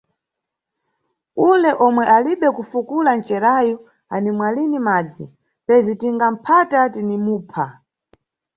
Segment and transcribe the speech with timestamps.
[1.49, 3.75] Ule yomwe alibe kufukula ncerayu
[4.15, 5.25] animwa lini madzi,
[5.65, 7.65] pezi tinga phata, tini mupha.